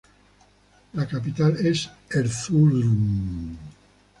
La 0.95 1.05
capital 1.07 1.63
es 1.63 1.87
Erzurum. 2.09 3.55